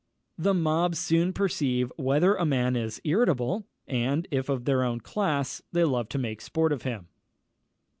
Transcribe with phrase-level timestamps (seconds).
[0.39, 5.61] The mob soon perceive whether a man is irritable, and, if of their own class,
[5.73, 7.07] they love to make sport of him.